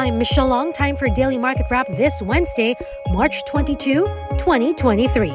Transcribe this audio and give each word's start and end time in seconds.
I'm 0.00 0.16
Michelle 0.16 0.48
Long. 0.48 0.72
Time 0.72 0.96
for 0.96 1.10
Daily 1.10 1.36
Market 1.36 1.66
Wrap 1.70 1.86
this 1.88 2.22
Wednesday, 2.22 2.74
March 3.10 3.44
22, 3.44 4.06
2023. 4.38 5.30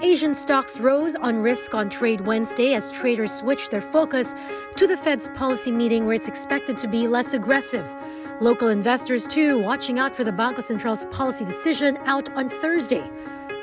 Asian 0.00 0.36
stocks 0.36 0.78
rose 0.78 1.16
on 1.16 1.38
risk 1.38 1.74
on 1.74 1.90
trade 1.90 2.20
Wednesday 2.20 2.74
as 2.74 2.92
traders 2.92 3.32
switched 3.32 3.72
their 3.72 3.80
focus 3.80 4.36
to 4.76 4.86
the 4.86 4.96
Fed's 4.96 5.28
policy 5.30 5.72
meeting 5.72 6.06
where 6.06 6.14
it's 6.14 6.28
expected 6.28 6.78
to 6.78 6.86
be 6.86 7.08
less 7.08 7.34
aggressive. 7.34 7.92
Local 8.40 8.68
investors, 8.68 9.26
too, 9.26 9.58
watching 9.58 9.98
out 9.98 10.14
for 10.14 10.22
the 10.22 10.30
Bangko 10.30 10.58
Sentral's 10.58 11.06
policy 11.06 11.44
decision 11.44 11.98
out 12.04 12.28
on 12.36 12.48
Thursday. 12.48 13.02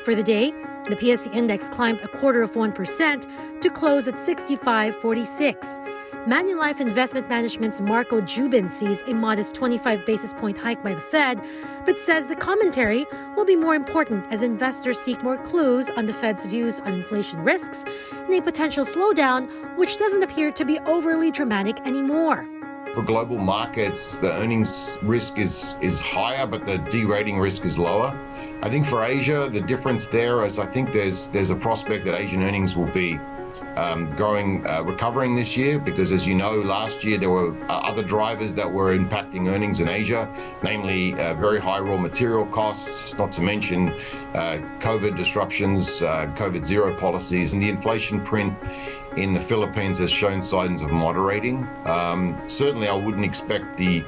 For 0.04 0.16
the 0.16 0.24
day, 0.24 0.52
the 0.90 0.98
PSE 0.98 1.34
index 1.34 1.70
climbed 1.70 2.02
a 2.02 2.10
quarter 2.10 2.42
of 2.42 2.52
1% 2.56 3.62
to 3.62 3.70
close 3.70 4.10
at 4.10 4.16
65.46. 4.16 5.94
Manulife 6.26 6.82
Investment 6.82 7.30
Management's 7.30 7.80
Marco 7.80 8.20
Jubin 8.20 8.68
sees 8.68 9.02
a 9.04 9.14
modest 9.14 9.56
25 9.56 10.06
basis 10.06 10.34
point 10.34 10.58
hike 10.58 10.84
by 10.84 10.94
the 10.94 11.00
Fed, 11.00 11.42
but 11.86 12.00
says 12.00 12.28
the 12.28 12.36
commentary 12.36 13.06
will 13.36 13.46
be 13.46 13.56
more 13.56 13.76
important 13.76 14.26
as 14.32 14.44
investors 14.44 15.00
seek 15.00 15.24
more 15.24 15.38
clues 15.38 15.90
on 15.92 16.06
the 16.06 16.12
Fed's 16.12 16.46
views 16.46 16.82
on 16.82 16.94
inflation 16.94 17.42
risks 17.44 17.86
and 18.12 18.34
a 18.34 18.42
potential 18.42 18.84
slowdown, 18.84 19.48
which 19.78 19.98
doesn't 19.98 20.24
appear 20.24 20.52
to 20.52 20.66
be 20.66 20.80
overly 20.80 21.32
dramatic 21.32 21.80
anymore. 21.86 22.46
For 22.94 23.04
global 23.04 23.38
markets, 23.38 24.18
the 24.18 24.34
earnings 24.34 24.98
risk 25.02 25.38
is 25.38 25.76
is 25.82 26.00
higher, 26.02 26.48
but 26.48 26.66
the 26.66 26.80
derating 26.90 27.38
risk 27.38 27.64
is 27.64 27.78
lower. 27.78 28.18
I 28.64 28.70
think 28.70 28.86
for 28.86 29.04
Asia, 29.04 29.50
the 29.52 29.62
difference 29.62 30.08
there 30.08 30.44
is 30.46 30.58
I 30.58 30.66
think 30.66 30.92
there's 30.92 31.28
there's 31.28 31.52
a 31.52 31.56
prospect 31.56 32.06
that 32.06 32.20
Asian 32.20 32.42
earnings 32.44 32.76
will 32.76 32.92
be 32.92 33.20
um, 33.78 34.08
growing, 34.16 34.66
uh, 34.66 34.82
recovering 34.84 35.36
this 35.36 35.56
year 35.56 35.80
because, 35.80 36.12
as 36.12 36.28
you 36.28 36.34
know, 36.34 36.54
last 36.62 37.04
year 37.04 37.18
there 37.18 37.30
were 37.30 37.56
uh, 37.70 37.74
other 37.74 38.04
drivers 38.04 38.54
that 38.56 38.70
were 38.70 38.98
impacting 38.98 39.50
earnings 39.50 39.80
in 39.80 39.88
Asia, 39.88 40.28
namely 40.64 41.14
uh, 41.14 41.36
very 41.36 41.60
high 41.60 41.80
raw 41.80 41.98
material 41.98 42.46
costs, 42.48 43.16
not 43.18 43.32
to 43.34 43.42
mention 43.42 43.90
uh, 44.34 44.58
COVID 44.80 45.16
disruptions, 45.16 46.02
uh, 46.02 46.26
COVID 46.36 46.66
zero 46.66 46.96
policies, 46.96 47.54
and 47.54 47.62
the 47.62 47.70
inflation 47.70 48.22
print 48.22 48.58
in 49.16 49.34
the 49.34 49.40
Philippines 49.40 50.00
has 50.00 50.12
shown 50.12 50.42
signs 50.42 50.82
of 50.82 50.92
moderating. 50.92 51.68
Um, 51.86 52.42
certainly, 52.48 52.88
I 52.88 52.96
wouldn't 52.96 53.26
expect 53.26 53.78
the 53.78 54.04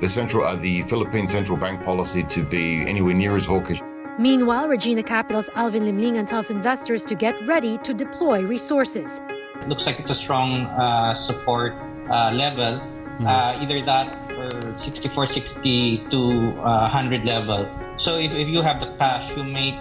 the 0.00 0.08
central 0.08 0.44
uh, 0.44 0.56
the 0.56 0.82
Philippine 0.82 1.28
central 1.28 1.58
bank 1.58 1.84
policy 1.84 2.24
to 2.24 2.42
be 2.42 2.82
anywhere 2.88 3.14
near 3.14 3.36
as 3.36 3.44
hawkish. 3.46 3.80
Meanwhile, 4.20 4.68
Regina 4.68 5.02
Capital's 5.02 5.48
Alvin 5.56 5.84
Limlingan 5.84 6.28
tells 6.28 6.50
investors 6.50 7.06
to 7.06 7.14
get 7.14 7.40
ready 7.48 7.78
to 7.78 7.94
deploy 7.94 8.42
resources. 8.42 9.22
It 9.62 9.66
looks 9.66 9.86
like 9.86 9.98
it's 9.98 10.10
a 10.10 10.14
strong 10.14 10.66
uh, 10.76 11.14
support 11.14 11.72
uh, 12.10 12.30
level, 12.30 12.84
mm. 13.16 13.24
uh, 13.24 13.56
either 13.62 13.80
that 13.80 14.12
or 14.36 14.76
64, 14.76 15.26
60 15.26 16.04
to 16.10 16.50
100 16.52 16.60
uh, 16.60 17.24
level. 17.24 17.66
So 17.96 18.18
if, 18.18 18.30
if 18.32 18.46
you 18.48 18.60
have 18.60 18.78
the 18.78 18.92
cash, 19.00 19.34
you 19.34 19.42
may 19.42 19.78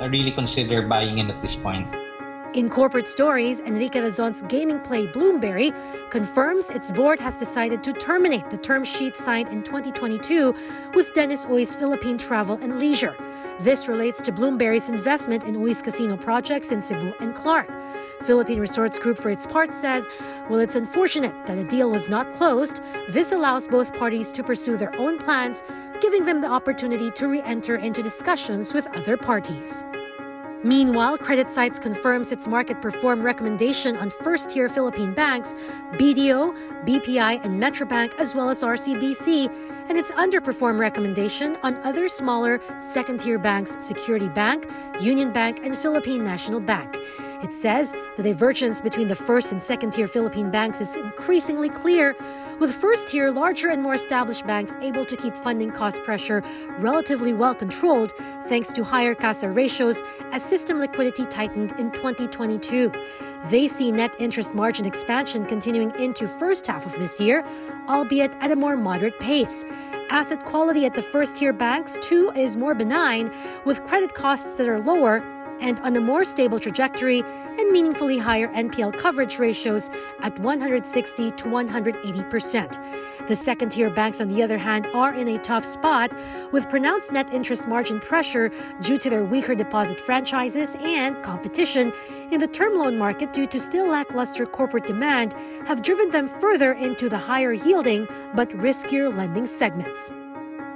uh, 0.00 0.08
really 0.08 0.32
consider 0.32 0.88
buying 0.88 1.18
in 1.18 1.30
at 1.30 1.42
this 1.42 1.54
point. 1.54 1.86
In 2.54 2.70
corporate 2.70 3.08
stories, 3.08 3.58
Enrique 3.58 4.00
Razon's 4.00 4.44
gaming 4.44 4.78
play 4.78 5.08
Bloomberry 5.08 5.74
confirms 6.10 6.70
its 6.70 6.92
board 6.92 7.18
has 7.18 7.36
decided 7.36 7.82
to 7.82 7.92
terminate 7.92 8.48
the 8.48 8.56
term 8.56 8.84
sheet 8.84 9.16
signed 9.16 9.48
in 9.48 9.64
2022 9.64 10.54
with 10.94 11.12
Dennis 11.14 11.46
Uy's 11.46 11.74
Philippine 11.74 12.16
Travel 12.16 12.56
and 12.62 12.78
Leisure. 12.78 13.16
This 13.58 13.88
relates 13.88 14.20
to 14.20 14.30
Bloomberry's 14.30 14.88
investment 14.88 15.42
in 15.48 15.56
Uy's 15.56 15.82
casino 15.82 16.16
projects 16.16 16.70
in 16.70 16.80
Cebu 16.80 17.12
and 17.18 17.34
Clark. 17.34 17.68
Philippine 18.22 18.60
Resorts 18.60 19.00
Group, 19.00 19.18
for 19.18 19.30
its 19.30 19.48
part, 19.48 19.74
says, 19.74 20.06
while 20.46 20.60
it's 20.60 20.76
unfortunate 20.76 21.34
that 21.46 21.58
a 21.58 21.64
deal 21.64 21.90
was 21.90 22.08
not 22.08 22.32
closed, 22.34 22.80
this 23.08 23.32
allows 23.32 23.66
both 23.66 23.92
parties 23.98 24.30
to 24.30 24.44
pursue 24.44 24.76
their 24.76 24.94
own 24.94 25.18
plans, 25.18 25.64
giving 26.00 26.24
them 26.24 26.40
the 26.40 26.48
opportunity 26.48 27.10
to 27.10 27.26
re 27.26 27.42
enter 27.42 27.74
into 27.74 28.00
discussions 28.00 28.72
with 28.72 28.86
other 28.96 29.16
parties. 29.16 29.82
Meanwhile, 30.64 31.18
CreditSights 31.18 31.78
confirms 31.78 32.32
its 32.32 32.48
market 32.48 32.80
perform 32.80 33.20
recommendation 33.20 33.98
on 33.98 34.08
first 34.08 34.48
tier 34.48 34.66
Philippine 34.70 35.12
banks, 35.12 35.54
BDO, 35.92 36.56
BPI, 36.86 37.44
and 37.44 37.62
Metrobank, 37.62 38.14
as 38.18 38.34
well 38.34 38.48
as 38.48 38.62
RCBC, 38.62 39.50
and 39.90 39.98
its 39.98 40.10
underperform 40.12 40.78
recommendation 40.80 41.58
on 41.62 41.76
other 41.84 42.08
smaller 42.08 42.62
second 42.78 43.20
tier 43.20 43.38
banks, 43.38 43.76
Security 43.78 44.28
Bank, 44.28 44.66
Union 45.02 45.34
Bank, 45.34 45.60
and 45.62 45.76
Philippine 45.76 46.24
National 46.24 46.60
Bank. 46.60 46.96
It 47.42 47.52
says 47.52 47.92
the 48.16 48.22
divergence 48.22 48.80
between 48.80 49.08
the 49.08 49.16
first 49.16 49.52
and 49.52 49.60
second 49.60 49.92
tier 49.92 50.06
Philippine 50.06 50.50
banks 50.50 50.80
is 50.80 50.94
increasingly 50.96 51.68
clear, 51.68 52.14
with 52.60 52.72
first 52.72 53.08
tier, 53.08 53.30
larger, 53.30 53.68
and 53.68 53.82
more 53.82 53.94
established 53.94 54.46
banks 54.46 54.76
able 54.80 55.04
to 55.04 55.16
keep 55.16 55.34
funding 55.34 55.70
cost 55.70 56.02
pressure 56.04 56.42
relatively 56.78 57.32
well 57.32 57.54
controlled 57.54 58.12
thanks 58.46 58.72
to 58.72 58.84
higher 58.84 59.14
CASA 59.14 59.50
ratios 59.50 60.02
as 60.32 60.42
system 60.42 60.78
liquidity 60.78 61.24
tightened 61.24 61.72
in 61.78 61.90
2022. 61.90 62.92
They 63.50 63.68
see 63.68 63.92
net 63.92 64.14
interest 64.18 64.54
margin 64.54 64.86
expansion 64.86 65.44
continuing 65.44 65.92
into 65.98 66.26
first 66.26 66.66
half 66.66 66.86
of 66.86 66.98
this 66.98 67.20
year, 67.20 67.44
albeit 67.88 68.32
at 68.40 68.50
a 68.50 68.56
more 68.56 68.76
moderate 68.76 69.18
pace. 69.20 69.64
Asset 70.10 70.44
quality 70.44 70.86
at 70.86 70.94
the 70.94 71.02
first 71.02 71.36
tier 71.36 71.52
banks, 71.52 71.98
too, 72.00 72.30
is 72.36 72.56
more 72.56 72.74
benign, 72.74 73.30
with 73.64 73.82
credit 73.84 74.14
costs 74.14 74.54
that 74.54 74.68
are 74.68 74.78
lower 74.78 75.20
and 75.60 75.80
on 75.80 75.96
a 75.96 76.00
more 76.00 76.24
stable 76.24 76.58
trajectory 76.58 77.20
and 77.20 77.70
meaningfully 77.70 78.18
higher 78.18 78.48
NPL 78.48 78.98
coverage 78.98 79.38
ratios 79.38 79.90
at 80.20 80.38
160 80.38 81.30
to 81.30 81.44
180%. 81.44 83.26
The 83.28 83.36
second 83.36 83.70
tier 83.70 83.90
banks, 83.90 84.20
on 84.20 84.28
the 84.28 84.42
other 84.42 84.58
hand, 84.58 84.86
are 84.94 85.14
in 85.14 85.28
a 85.28 85.38
tough 85.38 85.64
spot 85.64 86.12
with 86.52 86.68
pronounced 86.68 87.12
net 87.12 87.32
interest 87.32 87.66
margin 87.66 88.00
pressure 88.00 88.50
due 88.80 88.98
to 88.98 89.08
their 89.08 89.24
weaker 89.24 89.54
deposit 89.54 90.00
franchises 90.00 90.76
and 90.80 91.22
competition 91.22 91.92
in 92.30 92.40
the 92.40 92.48
term 92.48 92.76
loan 92.76 92.98
market 92.98 93.32
due 93.32 93.46
to 93.46 93.60
still 93.60 93.88
lackluster 93.88 94.44
corporate 94.46 94.86
demand 94.86 95.34
have 95.66 95.82
driven 95.82 96.10
them 96.10 96.28
further 96.28 96.72
into 96.72 97.08
the 97.08 97.18
higher 97.18 97.52
yielding 97.52 98.06
but 98.34 98.48
riskier 98.50 99.14
lending 99.14 99.46
segments. 99.46 100.12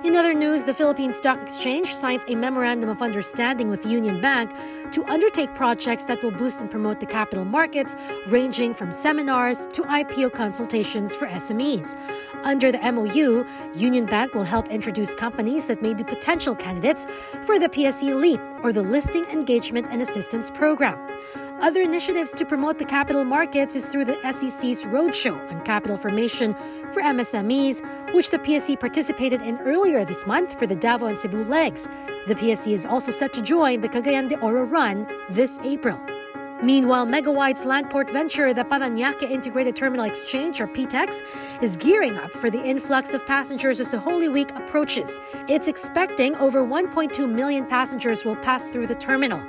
In 0.05 0.15
other 0.15 0.33
news, 0.33 0.65
the 0.65 0.73
Philippine 0.73 1.13
Stock 1.13 1.43
Exchange 1.43 1.93
signs 1.93 2.25
a 2.29 2.37
memorandum 2.37 2.89
of 2.89 3.03
understanding 3.03 3.69
with 3.69 3.85
Union 3.85 4.21
Bank 4.21 4.53
to 4.93 5.05
undertake 5.07 5.53
projects 5.57 6.05
that 6.05 6.23
will 6.23 6.31
boost 6.31 6.61
and 6.61 6.71
promote 6.71 7.01
the 7.01 7.07
capital 7.07 7.45
markets, 7.45 7.97
ranging 8.29 8.75
from 8.75 8.93
seminars 8.93 9.67
to 9.73 9.83
IPO 9.83 10.35
consultations 10.35 11.17
for 11.17 11.27
SMEs. 11.27 11.97
Under 12.45 12.71
the 12.71 12.79
MOU, 12.93 13.45
Union 13.75 14.07
Bank 14.07 14.35
will 14.35 14.45
help 14.45 14.69
introduce 14.69 15.15
companies 15.15 15.67
that 15.67 15.83
may 15.83 15.95
be 15.95 16.05
potential 16.05 16.55
candidates 16.55 17.09
for 17.43 17.59
the 17.59 17.69
PSE 17.69 18.15
LEAP 18.15 18.41
or 18.63 18.73
the 18.73 18.83
Listing 18.83 19.25
Engagement 19.25 19.89
and 19.91 20.01
Assistance 20.01 20.49
Program. 20.49 20.97
Other 21.61 21.83
initiatives 21.83 22.31
to 22.33 22.47
promote 22.47 22.79
the 22.79 22.85
capital 22.85 23.25
markets 23.25 23.75
is 23.75 23.89
through 23.89 24.05
the 24.05 24.17
SEC's 24.23 24.85
Roadshow 24.85 25.51
on 25.51 25.61
Capital 25.63 25.97
Formation 25.97 26.55
for 26.93 27.03
MSMEs, 27.03 28.15
which 28.15 28.31
the 28.31 28.39
PSE 28.39 28.79
participated 28.79 29.43
in 29.43 29.59
earlier 29.59 30.05
this 30.05 30.25
month 30.25 30.57
for 30.57 30.69
the 30.69 30.77
Davao 30.77 31.07
and 31.07 31.19
Cebu 31.19 31.43
legs. 31.45 31.89
The 32.29 32.37
PSE 32.37 32.73
is 32.73 32.87
also 32.87 33.11
set 33.11 33.33
to 33.33 33.43
join 33.43 33.81
the 33.81 33.89
Cagayan 33.89 34.29
de 34.29 34.39
Oro 34.39 34.63
Run 34.63 35.09
this 35.31 35.59
April. 35.65 36.01
Meanwhile, 36.63 37.07
Megawide's 37.07 37.65
landport 37.65 38.11
venture, 38.11 38.53
the 38.53 38.65
Parañaque 38.65 39.23
Integrated 39.23 39.77
Terminal 39.77 40.07
Exchange, 40.07 40.61
or 40.61 40.67
PITX, 40.67 41.23
is 41.63 41.77
gearing 41.77 42.17
up 42.17 42.33
for 42.33 42.51
the 42.51 42.61
influx 42.61 43.15
of 43.15 43.25
passengers 43.27 43.79
as 43.79 43.93
the 43.93 44.01
Holy 44.01 44.29
Week 44.29 44.51
approaches. 44.57 45.21
It's 45.49 45.69
expecting 45.69 46.35
over 46.37 46.65
1.2 46.65 47.31
million 47.31 47.65
passengers 47.65 48.25
will 48.25 48.37
pass 48.37 48.69
through 48.69 48.89
the 48.89 48.97
terminal. 48.97 49.41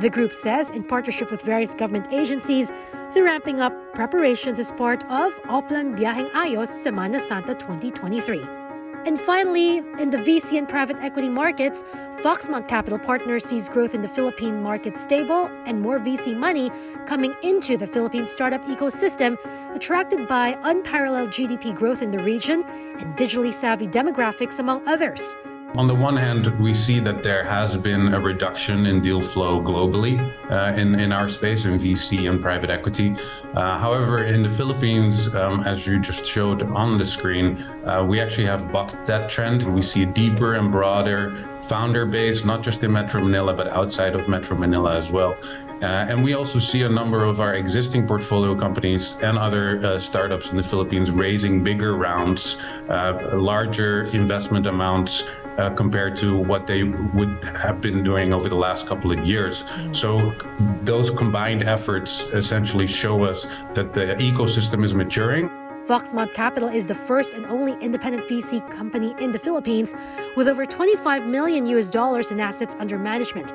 The 0.00 0.10
group 0.10 0.34
says, 0.34 0.70
in 0.70 0.84
partnership 0.84 1.30
with 1.30 1.40
various 1.40 1.72
government 1.72 2.12
agencies, 2.12 2.70
they're 3.14 3.24
ramping 3.24 3.60
up 3.60 3.72
preparations 3.94 4.58
is 4.58 4.70
part 4.72 5.02
of 5.04 5.32
Oplan 5.44 5.96
Biyaheng 5.96 6.30
Ayos 6.32 6.68
Semana 6.68 7.18
Santa 7.18 7.54
2023. 7.54 8.57
And 9.06 9.18
finally, 9.18 9.78
in 9.78 10.10
the 10.10 10.18
VC 10.18 10.58
and 10.58 10.68
private 10.68 10.96
equity 10.98 11.28
markets, 11.28 11.84
Foxmont 12.22 12.68
Capital 12.68 12.98
Partners 12.98 13.44
sees 13.44 13.68
growth 13.68 13.94
in 13.94 14.02
the 14.02 14.08
Philippine 14.08 14.62
market 14.62 14.98
stable 14.98 15.50
and 15.66 15.80
more 15.80 15.98
VC 15.98 16.36
money 16.36 16.70
coming 17.06 17.34
into 17.42 17.76
the 17.76 17.86
Philippine 17.86 18.26
startup 18.26 18.64
ecosystem, 18.64 19.38
attracted 19.74 20.26
by 20.26 20.58
unparalleled 20.62 21.30
GDP 21.30 21.74
growth 21.74 22.02
in 22.02 22.10
the 22.10 22.18
region 22.18 22.64
and 22.98 23.16
digitally 23.16 23.52
savvy 23.52 23.86
demographics, 23.86 24.58
among 24.58 24.86
others. 24.86 25.36
On 25.74 25.86
the 25.86 25.94
one 25.94 26.16
hand, 26.16 26.46
we 26.58 26.72
see 26.72 26.98
that 27.00 27.22
there 27.22 27.44
has 27.44 27.76
been 27.76 28.14
a 28.14 28.18
reduction 28.18 28.86
in 28.86 29.02
deal 29.02 29.20
flow 29.20 29.60
globally 29.60 30.18
uh, 30.50 30.74
in, 30.74 30.98
in 30.98 31.12
our 31.12 31.28
space, 31.28 31.66
in 31.66 31.78
VC 31.78 32.28
and 32.28 32.40
private 32.40 32.70
equity. 32.70 33.14
Uh, 33.52 33.78
however, 33.78 34.24
in 34.24 34.42
the 34.42 34.48
Philippines, 34.48 35.34
um, 35.34 35.62
as 35.64 35.86
you 35.86 36.00
just 36.00 36.24
showed 36.24 36.62
on 36.62 36.96
the 36.96 37.04
screen, 37.04 37.58
uh, 37.84 38.02
we 38.02 38.18
actually 38.18 38.46
have 38.46 38.72
bucked 38.72 39.04
that 39.04 39.28
trend. 39.28 39.62
We 39.62 39.82
see 39.82 40.04
a 40.04 40.06
deeper 40.06 40.54
and 40.54 40.72
broader 40.72 41.36
founder 41.60 42.06
base, 42.06 42.46
not 42.46 42.62
just 42.62 42.82
in 42.82 42.90
Metro 42.90 43.20
Manila, 43.20 43.52
but 43.52 43.68
outside 43.68 44.14
of 44.14 44.26
Metro 44.26 44.56
Manila 44.56 44.96
as 44.96 45.12
well. 45.12 45.36
Uh, 45.82 45.84
and 46.08 46.24
we 46.24 46.32
also 46.34 46.58
see 46.58 46.82
a 46.82 46.88
number 46.88 47.24
of 47.24 47.40
our 47.40 47.54
existing 47.54 48.06
portfolio 48.06 48.56
companies 48.56 49.14
and 49.22 49.38
other 49.38 49.84
uh, 49.86 49.98
startups 49.98 50.50
in 50.50 50.56
the 50.56 50.62
Philippines 50.62 51.10
raising 51.12 51.62
bigger 51.62 51.94
rounds, 51.94 52.56
uh, 52.88 53.30
larger 53.34 54.02
investment 54.12 54.66
amounts 54.66 55.24
uh, 55.58 55.70
compared 55.70 56.16
to 56.16 56.38
what 56.38 56.66
they 56.66 56.84
would 56.84 57.44
have 57.44 57.80
been 57.80 58.02
doing 58.02 58.32
over 58.32 58.48
the 58.48 58.54
last 58.56 58.86
couple 58.86 59.12
of 59.12 59.26
years. 59.26 59.64
Mm. 59.64 59.94
So 59.94 60.34
those 60.82 61.10
combined 61.10 61.64
efforts 61.64 62.20
essentially 62.32 62.86
show 62.86 63.24
us 63.24 63.46
that 63.74 63.92
the 63.92 64.14
ecosystem 64.16 64.84
is 64.84 64.94
maturing. 64.94 65.50
Foxmont 65.86 66.34
Capital 66.34 66.68
is 66.68 66.86
the 66.86 66.94
first 66.94 67.32
and 67.32 67.46
only 67.46 67.72
independent 67.80 68.28
VC 68.28 68.60
company 68.70 69.14
in 69.20 69.32
the 69.32 69.38
Philippines 69.38 69.94
with 70.36 70.46
over 70.46 70.66
25 70.66 71.24
million 71.24 71.64
US 71.66 71.88
dollars 71.88 72.30
in 72.30 72.40
assets 72.40 72.76
under 72.78 72.98
management. 72.98 73.52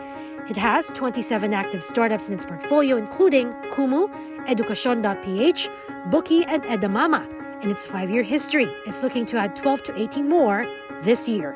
It 0.50 0.58
has 0.58 0.88
27 0.88 1.54
active 1.54 1.84
startups 1.84 2.28
in 2.28 2.34
its 2.34 2.46
portfolio, 2.46 2.98
including 2.98 3.54
Kumu, 3.72 4.10
Edukasyon.ph, 4.48 5.70
Booky, 6.10 6.44
and 6.46 6.64
Edamama. 6.64 7.30
In 7.64 7.72
its 7.72 7.86
five 7.86 8.10
year 8.10 8.24
history, 8.24 8.66
it's 8.86 9.04
looking 9.04 9.26
to 9.28 9.38
add 9.38 9.56
12 9.56 9.84
to 9.84 9.98
18 9.98 10.28
more 10.28 10.66
this 11.02 11.30
year. 11.30 11.56